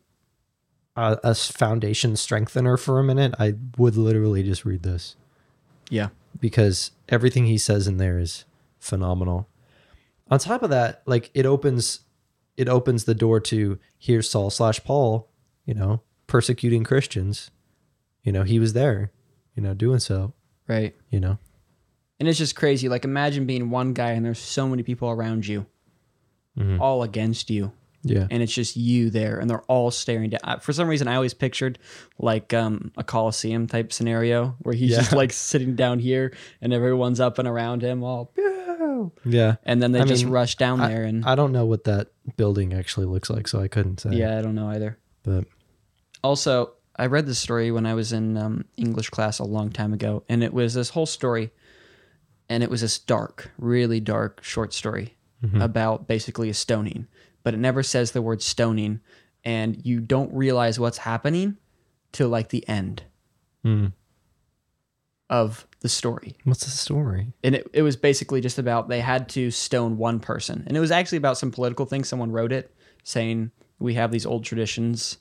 [0.95, 5.15] a, a foundation strengthener for a minute, I would literally just read this
[5.89, 6.09] yeah,
[6.41, 8.45] because everything he says in there is
[8.79, 9.47] phenomenal.
[10.29, 12.01] On top of that, like it opens
[12.57, 15.29] it opens the door to here's Saul slash Paul,
[15.65, 17.51] you know, persecuting Christians.
[18.23, 19.11] You know, he was there,
[19.55, 20.33] you know, doing so,
[20.67, 20.93] right.
[21.09, 21.37] you know.
[22.19, 22.89] And it's just crazy.
[22.89, 25.65] Like imagine being one guy and there's so many people around you,
[26.57, 26.79] Mhm.
[26.79, 27.71] all against you.
[28.03, 28.27] Yeah.
[28.31, 31.33] and it's just you there and they're all staring down for some reason i always
[31.33, 31.77] pictured
[32.19, 37.19] like um, a coliseum type scenario where he's just like sitting down here and everyone's
[37.19, 38.31] up and around him all
[38.97, 39.55] "Pew!" Yeah.
[39.63, 42.07] and then they I just mean, rush down there and I don't know what that
[42.35, 44.11] building actually looks like, so I couldn't say.
[44.11, 45.45] yeah i don't know either But
[46.23, 49.93] also i read this story when i was in um, english class a long time
[49.93, 51.51] ago and it was this whole story
[52.49, 55.13] and it was this dark really dark short story
[55.61, 57.07] about basically a stoning
[57.43, 58.99] but it never says the word stoning
[59.45, 61.57] and you don't realize what's happening
[62.11, 63.03] till like the end
[63.63, 63.87] Hmm.
[65.29, 66.35] Of the story.
[66.43, 67.33] What's the story?
[67.43, 70.63] and it, it was basically just about they had to stone one person.
[70.67, 74.25] And it was actually about some political thing someone wrote it saying we have these
[74.25, 75.17] old traditions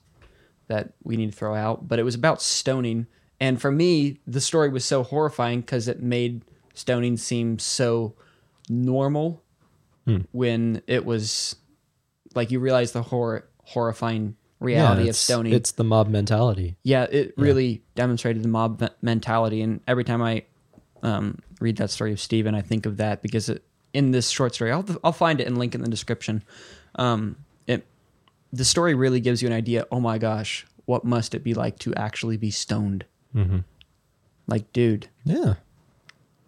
[0.69, 1.89] that we need to throw out.
[1.89, 3.07] But it was about stoning.
[3.41, 6.43] And for me the story was so horrifying because it made
[6.75, 8.15] stoning seem so
[8.69, 9.43] normal
[10.05, 10.19] hmm.
[10.33, 11.57] when it was
[12.35, 16.77] like you realize the horror horrifying reality of it's, stoning It's the mob mentality.
[16.83, 19.61] yeah, it really demonstrated the mob me- mentality.
[19.63, 20.45] And every time I
[21.03, 24.55] um, read that story of Stephen, I think of that because it, in this short
[24.55, 26.43] story, I'll, I'll find it and link in the description.
[26.97, 27.87] Um, it
[28.53, 29.87] the story really gives you an idea.
[29.91, 33.05] Oh my gosh, what must it be like to actually be stoned?
[33.35, 33.65] Mhm.
[34.47, 35.55] Like, dude, Yeah.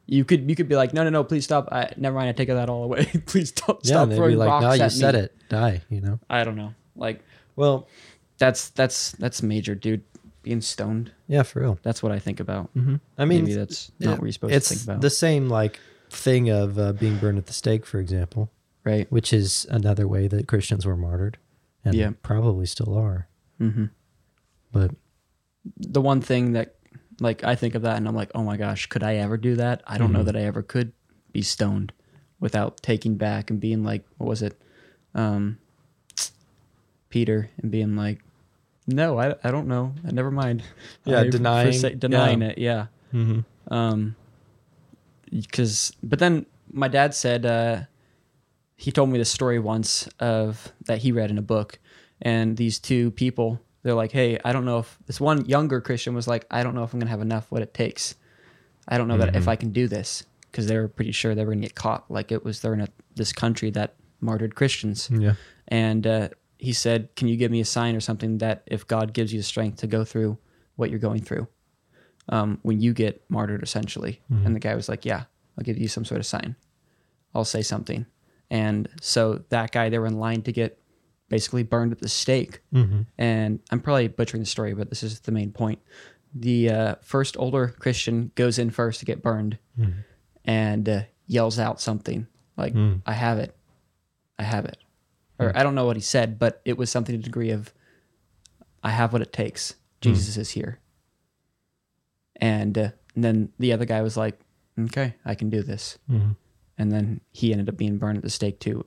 [0.06, 1.68] you could you could be like, no, no, no, please stop.
[1.72, 3.04] I, never mind, I take that all away.
[3.26, 3.80] please stop.
[3.82, 3.90] Yeah.
[3.92, 5.36] stop they'd throwing be like, no, you said me." it.
[5.50, 6.18] Die, you know?
[6.30, 6.74] I don't know.
[6.96, 7.22] Like,
[7.58, 7.88] Well,
[8.38, 10.04] that's that's that's major, dude.
[10.42, 11.10] Being stoned.
[11.26, 11.78] yeah, for real.
[11.82, 12.70] That's what I think about.
[12.72, 15.00] hmm I mean, Maybe that's not what you're supposed to think about.
[15.02, 15.78] the same like
[16.10, 18.50] thing of uh, being burned at the stake, for example,
[18.84, 19.10] right.
[19.10, 21.36] which is another way that Christians were martyred,
[21.84, 22.12] and Yeah.
[22.22, 23.28] probably still are.
[23.58, 23.86] hmm
[24.72, 24.92] But
[25.76, 26.76] the one thing that
[27.20, 29.56] like I think of that and I'm like, oh my gosh, could I ever do
[29.56, 29.82] that?
[29.86, 30.26] I don't know Mhm.
[30.26, 30.92] that I ever could
[31.32, 31.92] be stoned
[32.40, 34.54] without taking back and being like, what was it?
[35.14, 35.58] Um
[37.10, 38.20] Peter and being like,
[38.86, 39.92] No, I, I don't know.
[40.04, 40.62] Never mind.
[41.04, 42.48] Yeah, I denying- forsa- denying yeah.
[42.48, 42.86] it, yeah.
[43.14, 43.44] mhm.
[43.70, 44.16] Um
[45.30, 47.80] because but then my dad said uh
[48.76, 51.78] he told me the story once of that he read in a book
[52.22, 56.14] and these two people they're like hey i don't know if this one younger christian
[56.14, 58.14] was like i don't know if i'm gonna have enough what it takes
[58.88, 59.48] i don't know that if Mhm.
[59.48, 62.32] i can do this because they were pretty sure they were gonna get caught like
[62.32, 65.34] it was they're in a, this country that martyred christians yeah,
[65.68, 69.12] and uh, he said can you give me a sign or something that if god
[69.12, 70.36] gives you the strength to go through
[70.76, 71.46] what you're going through
[72.28, 74.20] um, when you get martyred essentially?
[74.30, 74.44] Mhm.
[74.46, 75.24] and the guy was like yeah
[75.56, 76.54] i'll give you some sort of sign.
[77.34, 78.06] I'll say something.
[78.50, 80.78] And so that guy they were in line to get
[81.28, 82.60] basically burned at the stake.
[82.72, 85.78] Hmm and i'm probably butchering the story but this is the main point.
[86.34, 89.92] The uh, first older christian goes in first to get burned Mhm.
[90.44, 93.02] and uh, yells out something like Mm.
[93.06, 93.54] i have it.
[94.38, 94.78] I have it
[95.38, 97.72] or i don't know what he said but it was something to the degree of
[98.82, 99.74] i have what it takes.
[100.00, 100.78] Jesus is here.
[102.40, 104.38] And, uh, and then the other guy was like
[104.80, 105.98] okay i can do this.
[106.08, 106.30] Hmm.
[106.80, 108.86] And then he ended up being burned at the stake too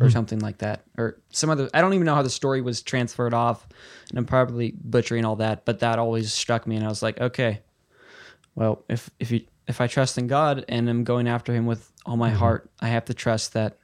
[0.00, 2.82] or something like that or some other i don't even know how the story was
[2.82, 3.68] transferred off
[4.10, 7.20] and i'm probably butchering all that but that always struck me and i was like
[7.20, 7.60] okay
[8.56, 11.92] well if if you if i trust in god and i'm going after him with
[12.04, 12.36] all my Mhm.
[12.36, 13.78] heart i have to trust that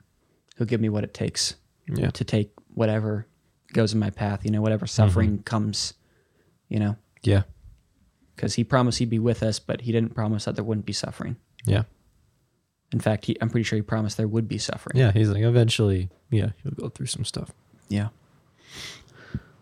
[0.57, 1.54] he'll give me what it takes
[1.94, 3.27] yeah, to take whatever
[3.72, 5.03] goes in my path you know whatever mm-hmm.
[5.03, 5.94] suffering comes
[6.68, 7.42] you know yeah,
[8.37, 10.92] because he promised he'd be with us but he didn't promise that there wouldn't be
[10.92, 11.83] suffering yeah,
[12.92, 15.12] in fact he, i'm pretty sure he promised there would be suffering yeah.
[15.12, 17.51] He's like, eventually, yeah, he'll go through some stuff.
[17.88, 18.09] yeah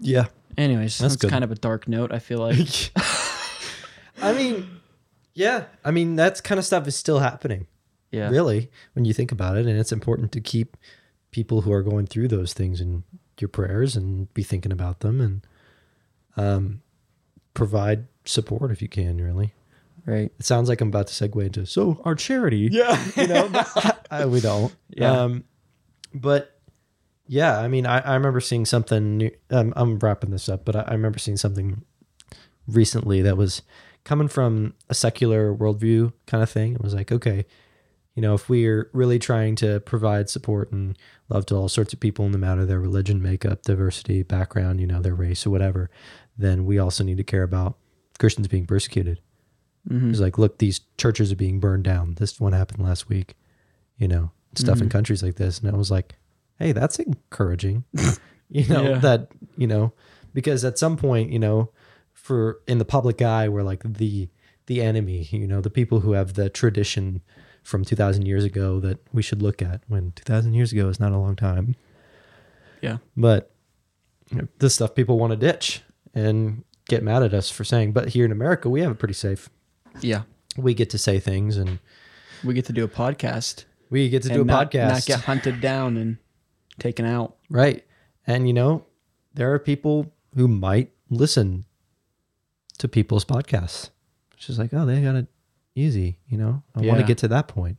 [0.00, 2.12] Yeah, Anyways, That's that's, kind of a dark note.
[2.12, 2.90] I feel like.
[4.22, 4.80] I mean,
[5.34, 7.66] yeah, I mean that kind of stuff is still happening.
[8.12, 8.30] Yeah.
[8.30, 10.76] really when you think about it and it's important to keep
[11.36, 13.04] people who are going through those things in
[13.38, 15.46] your prayers and be thinking about them and
[16.38, 16.80] um,
[17.52, 19.52] provide support if you can really
[20.06, 20.30] Right.
[20.38, 22.96] it sounds like i'm about to segue into so our charity Yeah.
[23.16, 23.50] you know
[24.10, 25.10] I, we don't Yeah.
[25.24, 25.44] um,
[26.14, 26.58] but
[27.26, 30.74] yeah i mean i, I remember seeing something new, um, i'm wrapping this up but
[30.76, 31.82] I, I remember seeing something
[32.68, 33.60] recently that was
[34.04, 37.44] coming from a secular worldview kind of thing it was like okay
[38.16, 40.98] you know if we're really trying to provide support and
[41.28, 45.00] love to all sorts of people no matter their religion makeup diversity background you know
[45.00, 45.88] their race or whatever
[46.36, 47.76] then we also need to care about
[48.18, 49.20] christians being persecuted
[49.88, 50.10] Mhm.
[50.10, 52.14] it's like, look, these churches are being burned down.
[52.18, 53.36] This one happened last week,
[53.96, 54.90] you know, stuff in Mhm.
[54.90, 55.60] countries like this.
[55.60, 56.16] And I was like,
[56.58, 57.84] hey, that's encouraging,
[58.50, 58.98] you know, Yeah.
[58.98, 59.92] that, you know,
[60.34, 61.70] because at some point, you know,
[62.12, 64.28] for in the public eye, we're like the,
[64.66, 67.20] the enemy, you know, the people who have the tradition
[67.66, 71.10] from 2000 years ago that we should look at when 2000 years ago is not
[71.10, 71.74] a long time.
[72.80, 72.98] Yeah.
[73.16, 73.50] But
[74.30, 75.82] you know, this stuff people want to ditch
[76.14, 79.14] and get mad at us for saying, but here in America, we have it pretty
[79.14, 79.48] safe
[80.00, 80.22] Yeah.
[80.56, 81.80] we get to say things and
[82.44, 83.64] We get to do a podcast.
[83.90, 86.18] we get to do a and not, podcast Not get hunted down and
[86.78, 87.36] taken out.
[87.50, 87.84] right
[88.28, 88.84] and you know
[89.34, 91.64] there are people who might listen
[92.78, 93.90] to people's podcasts
[94.36, 95.26] She's like oh they got it
[95.76, 97.76] easy you know i want to get to that point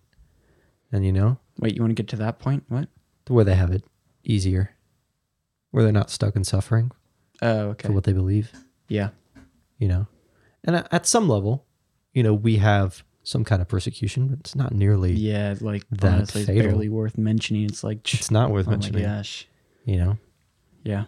[0.91, 2.63] and you know Wait, you want to get to that point?
[2.69, 2.87] What?
[3.27, 3.83] where they have it
[4.23, 4.71] easier
[5.71, 6.91] where they're not stuck in suffering
[7.41, 7.87] Oh, okay.
[7.87, 8.51] for what they believe
[8.87, 9.09] Yeah.
[9.79, 10.07] you know
[10.63, 11.65] and at- some level
[12.13, 15.55] you know we have some kind of persecution but it's not nearly Yeah.
[15.59, 16.63] Like That honestly, fatal.
[16.71, 17.65] barely worth mentioning.
[17.65, 19.47] It's like, it's not worth oh my mentioning gosh.
[19.83, 20.17] you know
[20.83, 21.05] Yeah.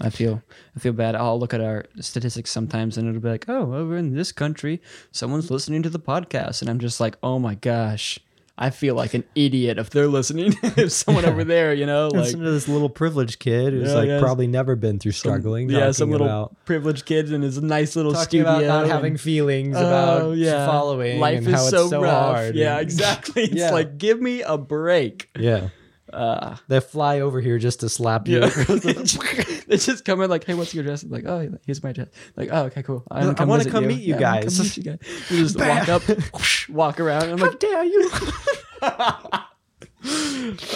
[0.00, 0.42] I feel
[0.76, 1.14] I feel bad.
[1.14, 4.80] I'll look at our statistics sometimes and it'll be like, "Oh, over in this country,
[5.12, 8.18] someone's listening to the podcast." And I'm just like, "Oh my gosh.
[8.62, 10.52] I feel like an idiot if they're listening.
[10.62, 13.94] if someone over there, you know, like Listen to this little privileged kid who's Yeah,
[13.94, 14.20] like yeah.
[14.20, 15.70] probably never been through struggling.
[15.70, 18.92] yeah, some little about, privileged kids in his nice little talking studio about not and-
[18.92, 20.66] having feelings Oh, about yeah.
[20.66, 22.36] following Life is so, so rough.
[22.36, 22.54] hard.
[22.54, 23.44] Yeah, exactly.
[23.50, 23.70] It's Yeah.
[23.70, 25.30] like give me a break.
[25.38, 25.68] Yeah,
[26.12, 28.40] Uh, They fly over here just to slap you.
[28.40, 28.48] yeah.
[29.68, 31.04] they just come in like, hey, what's your address?
[31.04, 32.08] Like, oh, here's my address.
[32.36, 33.04] Like, oh, okay, cool.
[33.10, 34.56] I'm I wanna come meet you Yeah, guys.
[34.56, 34.98] come meet you guys.
[35.30, 36.02] We just walk up,
[36.34, 37.24] whoosh, walk around.
[37.30, 38.10] I'm like, dare you?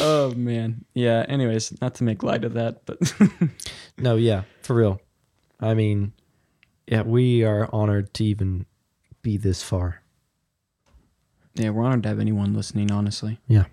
[0.01, 1.25] oh man, yeah.
[1.29, 2.99] Anyways, not to make light of that, but
[3.99, 5.01] no, yeah, for real.
[5.61, 6.13] I mean,
[6.87, 8.67] yeah, we are honored to even
[9.23, 10.03] be this far.
[11.55, 12.91] yeah, we're honored to have anyone listening.
[12.91, 13.39] Honestly.
[13.49, 13.65] Yeah.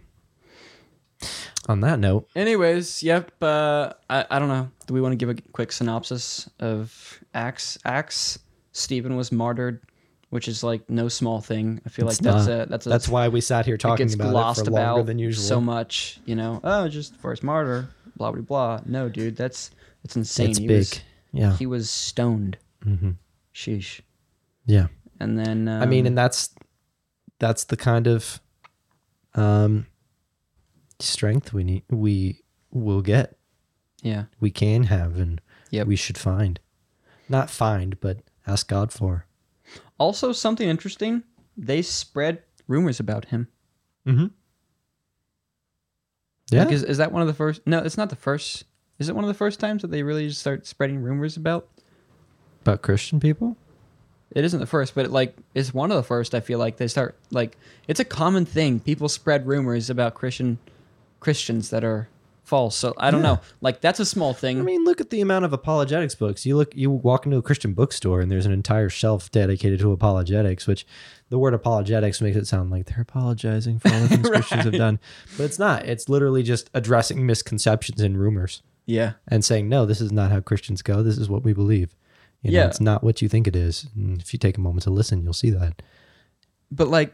[1.70, 3.32] On that note, Anyways, yep.
[3.42, 4.70] Uh, I I don't know.
[4.88, 7.78] Do we want to give a quick synopsis of Acts?
[7.86, 8.40] Acts.
[8.74, 9.82] Stephen was martyred,
[10.30, 11.80] which is like no small thing.
[11.86, 12.62] I feel like It's that's not.
[12.62, 14.32] a that's a that's why we sat here it talking gets about it
[14.66, 15.44] for longer about than usual.
[15.44, 16.20] so much.
[16.26, 18.80] You know, oh, just first martyr, blah blah blah.
[18.86, 19.70] No, dude, that's
[20.04, 20.50] that's insane.
[20.50, 20.78] it's he big.
[20.80, 21.02] Was,
[21.34, 21.58] yeah.
[21.58, 22.58] he was stoned.
[22.84, 23.12] hmm
[23.54, 24.02] Sheesh.
[24.66, 24.88] Yeah.
[25.20, 26.50] And then um, I mean, and that's
[27.38, 28.40] that's the kind of
[29.36, 29.86] um
[31.02, 33.38] strength we need we will get.
[34.02, 35.88] yeah, We can have and Yep.
[35.88, 36.60] we should find.
[37.30, 39.26] Not find, but ask God for.
[39.98, 41.24] Also, something interesting.
[41.56, 43.48] They spread rumors about him.
[44.06, 44.28] Mm-hmm.
[46.52, 46.64] Yeah.
[46.64, 47.62] Like, is, is that one of the first?
[47.66, 48.66] No, it's not the first.
[49.00, 51.68] Is it one of the first times that they really just start spreading rumors about?
[52.62, 53.56] About Christian people?
[54.32, 56.36] It isn't the first, but like it's one of the first.
[56.36, 58.80] I feel like they start like it's a common thing.
[58.80, 60.58] People spread rumors about Christian
[61.22, 62.10] Christians that are
[62.44, 62.76] false.
[62.76, 63.36] So I don't Yeah.
[63.36, 63.40] know.
[63.62, 64.60] Like that's a small thing.
[64.60, 66.46] I mean, look at the amount of apologetics books.
[66.46, 69.92] You look, you walk into a Christian bookstore, and there's an entire shelf dedicated to
[69.94, 70.68] apologetics.
[70.68, 70.86] Which
[71.30, 74.74] the word apologetics makes it sound like they're apologizing for all the things Christians have
[74.74, 75.00] done,
[75.38, 75.86] but it's not.
[75.86, 80.42] It's literally just addressing misconceptions and rumors yeah, and saying, "No, this is not how
[80.42, 81.02] Christians go.
[81.04, 81.96] This is what we believe."
[82.42, 82.66] You know, Yeah.
[82.68, 83.86] it's not what you think it is.
[83.96, 85.82] And if you take a moment to listen, you'll see that.
[86.72, 87.14] but like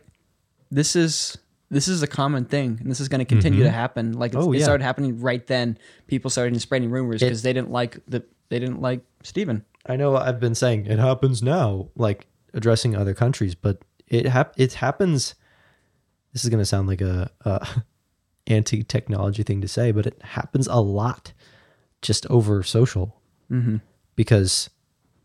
[0.72, 1.38] this is
[1.70, 4.14] this is a common thing, and this is going to continue to happen.
[4.14, 4.64] Like it's, Oh, it yeah.
[4.64, 5.78] started happening right then.
[6.08, 9.66] People started spreading rumors because they didn't like the they didn't like Stephen.
[9.86, 14.54] I know I've been saying it happens now, like addressing other countries, but it hap-
[14.58, 15.36] it happens.
[16.34, 17.68] This is going to sound like a, a
[18.48, 21.34] anti technology thing to say, but it happens a lot
[22.02, 23.20] just over social
[23.52, 23.78] Mm-hmm.
[24.16, 24.70] because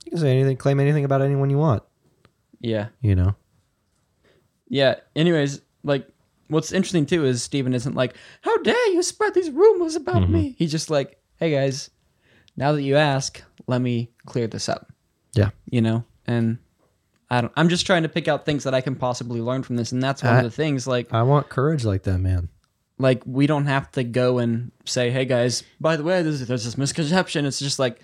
[0.04, 1.82] you can say anything, claim anything about anyone you want.
[2.60, 2.88] Yeah.
[3.00, 3.34] You know,
[4.68, 4.96] Yeah.
[5.16, 6.06] Anyways, like
[6.48, 10.32] what's interesting too is Stephen isn't like, How dare you spread these rumors about Mm-hmm.
[10.32, 10.54] me?
[10.58, 11.90] He's just like, Hey guys,
[12.56, 14.92] now that you ask, let me clear this up.
[15.34, 16.04] yeah, You know?
[16.26, 16.58] And
[17.30, 19.76] I don't I'm just trying to pick out things that I can possibly learn from
[19.76, 19.92] this.
[19.92, 22.48] And that's one I- of the things, like I want courage like that, man.
[22.98, 26.64] like we don't have to go and say, Hey guys, by the way, there's there's
[26.64, 27.46] this misconception.
[27.46, 28.00] It's just like,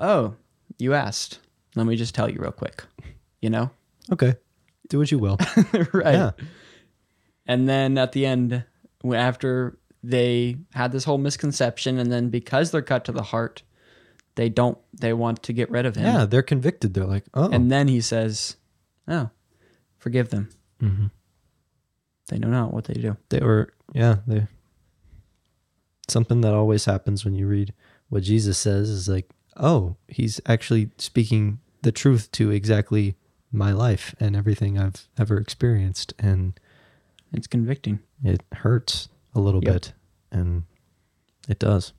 [0.00, 0.34] Oh,
[0.78, 1.38] you asked.
[1.76, 2.84] Let me just tell you real quick.
[3.40, 3.70] You know?
[4.12, 4.34] Okay,
[4.88, 5.38] do what you will.
[5.92, 6.14] right.
[6.14, 6.30] Yeah.
[7.46, 8.64] And then at the end,
[9.12, 13.62] after they had this whole misconception, and then because they're cut to the heart,
[14.36, 14.78] they don't.
[14.98, 16.04] They want to get rid of him.
[16.06, 16.94] yeah, they're convicted.
[16.94, 18.56] They're like, oh, And then he says,
[19.08, 19.30] "Oh,
[19.98, 20.48] forgive them.
[20.80, 21.10] Mhm.
[22.28, 24.46] They know not what they do." they were yeah they
[26.08, 27.72] something that always happens when you read
[28.08, 33.16] what jesus says is like oh he's actually speaking the truth to exactly
[33.50, 36.58] my life and everything i've ever experienced and
[37.32, 37.98] It's convicting.
[38.24, 39.72] it hurts a little Yep.
[39.72, 39.92] bit
[40.30, 40.64] and
[41.48, 41.92] it does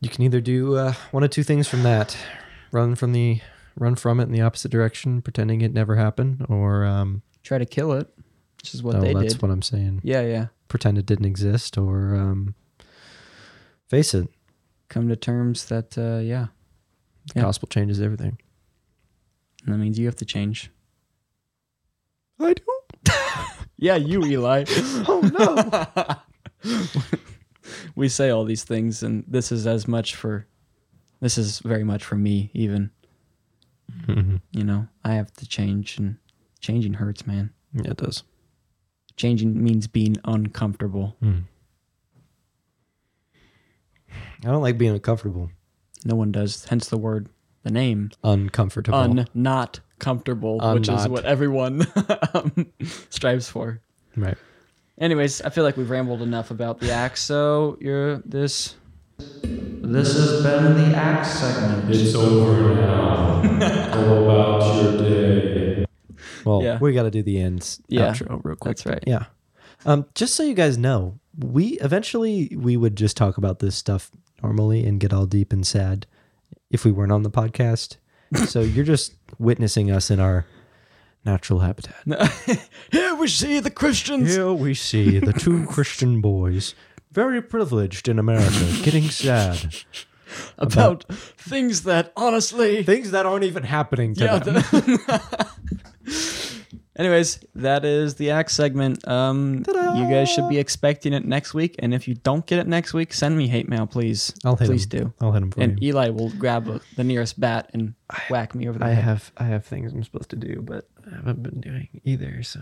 [0.00, 2.16] you can either do uh, one of two things from that
[2.72, 3.40] run from the
[3.76, 7.64] run from it in the opposite direction pretending it never happened or um Try to
[7.66, 8.08] kill it,
[8.60, 9.42] which is what oh, they that's did.
[9.42, 10.46] what i'm saying yeah, yeah.
[10.68, 12.54] pretend it didn't exist or um,
[13.88, 14.28] face it.
[14.88, 16.46] Come to terms that, uh, yeah,
[17.28, 17.42] The Yeah.
[17.42, 18.38] gospel changes everything.
[19.64, 20.70] and that means you have to change.
[22.40, 22.62] I do.
[23.78, 24.64] Yeah, you, Eli.
[25.08, 25.20] Oh
[26.64, 26.74] no.
[27.94, 30.46] we say all these things and this is as much for
[31.20, 32.90] this is very much for me even
[34.06, 34.36] mm-hmm.
[34.52, 36.16] you know i have to change and
[36.60, 38.22] changing hurts man Yeah, it does.
[39.16, 41.44] changing means being uncomfortable mm.
[44.44, 45.50] I don't like being uncomfortable.
[46.04, 47.28] no one does hence the word
[47.62, 48.98] the name Uncomfortable.
[48.98, 51.10] un not comfortable which is Un-not.
[51.10, 51.86] what everyone
[52.34, 52.66] um,
[53.10, 53.80] strives for
[54.16, 54.36] right.
[54.98, 58.74] anyways i feel like we've rambled enough about the Acts so you're this
[59.18, 63.40] this has been the Acts segment It's over now.
[63.94, 65.86] Go about your day.
[66.44, 66.78] Well, Yeah.
[66.80, 68.76] we got to do the ends Yeah, outro real quick.
[68.76, 69.02] that's right.
[69.06, 69.26] Yeah.
[69.86, 74.10] Um, just so you guys know, we eventually we would just talk about this stuff
[74.42, 76.06] normally and get all deep and sad
[76.70, 77.96] if we weren't on the podcast.
[78.46, 80.46] so you're just witnessing us in our
[81.24, 81.96] natural habitat.
[82.92, 84.34] Here we see the Christians.
[84.34, 86.74] Here we see the two Christian boys,
[87.12, 89.74] very privileged in America, getting sad.
[90.58, 94.54] about, things that honestly Things that aren't even happening to yeah them.
[94.54, 95.46] the-
[96.98, 99.94] anyways that is the act segment um Ta-da!
[99.94, 102.94] you guys should be expecting it next week and if you don't get it next
[102.94, 104.88] week send me hate mail please I'll hit please him.
[104.88, 105.64] do I'll hit him for you.
[105.64, 105.88] and you.
[105.90, 107.94] eli will grab a, the nearest bat and
[108.30, 110.88] whack me over the I head have I have things I'm supposed to do, but
[111.06, 112.42] I haven't been doing either.
[112.42, 112.60] So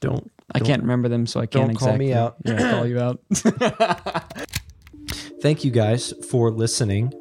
[0.00, 0.30] don't.
[0.54, 2.36] i don't- can't remember them so i can't don't call exactly me out.
[2.44, 3.20] yeah call you out
[5.42, 7.12] Thank you guys for listening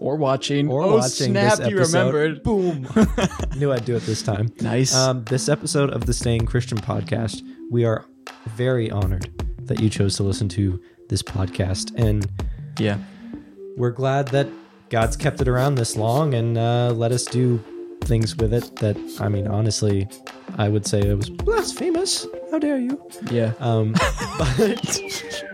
[0.00, 2.12] or watching or oh watching snap this you episode.
[2.14, 2.88] remembered Boom!
[3.56, 4.52] Knew I'd do it this time.
[4.60, 8.06] nice Um, this episode of the Staying Christian podcast, we are
[8.46, 9.30] very honored
[9.66, 12.26] that you chose to listen to this podcast, and
[12.78, 12.98] yeah
[13.76, 14.48] we're glad that
[14.90, 17.62] God's kept it around this long and uh, let us do
[18.02, 18.76] things with it.
[18.76, 20.08] That I mean, honestly,
[20.58, 22.26] I would say it was blasphemous.
[22.50, 23.00] How dare you?
[23.30, 23.92] yeah Um,
[24.38, 25.00] but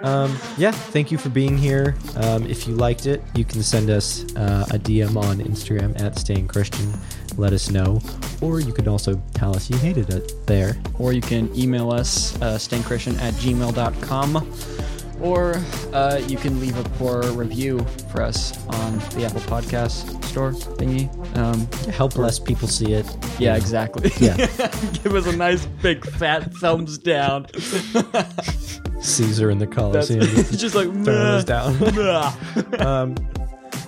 [0.03, 1.95] um, yeah, thank you for being here.
[2.17, 6.19] Um, if you liked it, you can send us uh, a DM on Instagram at
[6.19, 6.93] Staying Christian.
[7.37, 8.01] Let us know,
[8.41, 10.77] or you can also tell us you hated it there.
[10.99, 14.33] or you can email us uh, stayingchristian at gmail.com
[15.21, 15.55] or
[15.93, 17.79] uh, you can leave a poor review
[18.11, 23.07] for us on the apple podcast store thingy um, Help less people see it.
[23.39, 24.37] yeah exactly Yeah.
[25.03, 27.47] give us a nice big fat thumbs down
[29.01, 31.77] Caesar in the Colosseum it's just like throwing us down.
[32.81, 33.15] um,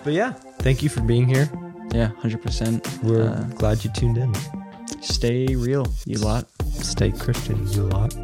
[0.04, 1.48] but yeah, thank you for being here.
[1.92, 4.32] yeah 100% We're Uh, glad you tuned in.
[5.02, 8.14] stay real you lot Stay Christian, you lot.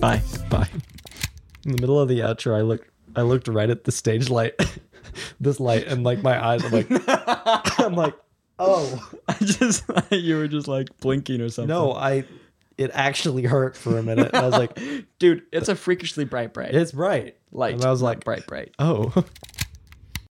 [0.00, 0.20] bye
[0.50, 0.68] Bye.
[1.64, 2.88] In the middle of the outro, I looked.
[3.14, 4.54] I looked right at the stage light,
[5.40, 6.64] this light, and like my eyes.
[6.64, 6.86] I'm like,
[7.78, 8.14] I'm like,
[8.58, 11.92] oh i just you were just like blinking or something no!
[11.92, 12.24] I.
[12.78, 14.34] It actually hurt for a minute.
[14.34, 14.80] I was like,
[15.18, 17.36] dude it's a freakishly bright bright it's bright.
[17.52, 19.12] light And I was like, bright bright oh.